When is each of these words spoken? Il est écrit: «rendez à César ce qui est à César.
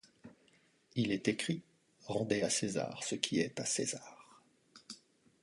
Il 0.95 1.11
est 1.11 1.27
écrit: 1.27 1.61
«rendez 2.07 2.41
à 2.41 2.49
César 2.49 3.03
ce 3.03 3.13
qui 3.13 3.39
est 3.39 3.59
à 3.59 3.65
César. 3.65 4.41